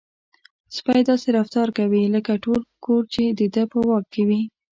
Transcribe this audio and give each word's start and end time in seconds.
سپی 0.75 1.01
داسې 1.09 1.27
رفتار 1.37 1.67
کوي 1.77 2.01
لکه 2.15 2.33
ټول 2.45 2.59
کور 2.85 3.03
چې 3.13 3.23
د 3.39 3.41
ده 3.53 3.63
په 3.71 3.77
واک 3.87 4.05
کې 4.13 4.23
وي. 4.27 4.41